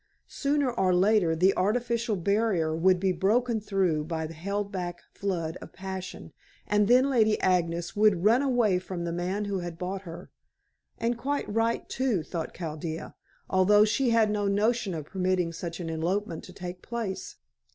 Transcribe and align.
Sooner 0.25 0.71
or 0.71 0.95
later 0.95 1.35
the 1.35 1.55
artificial 1.55 2.15
barrier 2.15 2.75
would 2.75 2.99
be 2.99 3.11
broken 3.11 3.59
through 3.61 4.03
by 4.03 4.25
the 4.25 4.33
held 4.33 4.71
back 4.71 5.03
flood 5.13 5.57
of 5.57 5.73
passion, 5.73 6.33
and 6.65 6.87
then 6.87 7.07
Lady 7.07 7.39
Agnes 7.39 7.95
would 7.95 8.23
run 8.23 8.41
away 8.41 8.79
from 8.79 9.03
the 9.03 9.11
man 9.11 9.45
who 9.45 9.59
had 9.59 9.77
bought 9.77 10.01
her. 10.01 10.31
And 10.97 11.19
quite 11.19 11.47
right, 11.47 11.87
too, 11.87 12.23
thought 12.23 12.55
Chaldea, 12.55 13.13
although 13.47 13.85
she 13.85 14.09
had 14.09 14.31
no 14.31 14.47
notion 14.47 14.95
of 14.95 15.05
permitting 15.05 15.53
such 15.53 15.79
an 15.79 15.87
elopement 15.91 16.43
to 16.45 16.53
take 16.53 16.81
place. 16.81 17.35